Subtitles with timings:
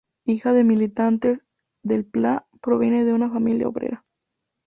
[0.25, 1.45] Hija de militantes,
[1.83, 4.03] Del Plá proviene de una familia obrera.